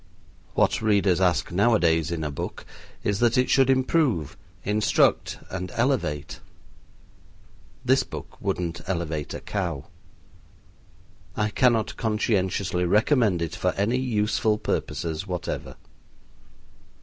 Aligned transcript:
What 0.55 0.81
readers 0.81 1.21
ask 1.21 1.51
nowadays 1.51 2.09
in 2.09 2.23
a 2.23 2.31
book 2.31 2.65
is 3.03 3.19
that 3.19 3.37
it 3.37 3.51
should 3.51 3.69
improve, 3.69 4.35
instruct, 4.63 5.37
and 5.51 5.69
elevate. 5.75 6.39
This 7.85 8.01
book 8.01 8.41
wouldn't 8.41 8.81
elevate 8.87 9.35
a 9.35 9.39
cow. 9.41 9.85
I 11.37 11.49
cannot 11.49 11.97
conscientiously 11.97 12.83
recommend 12.85 13.43
it 13.43 13.55
for 13.55 13.73
any 13.73 13.99
useful 13.99 14.57
purposes 14.57 15.27
whatever. 15.27 15.75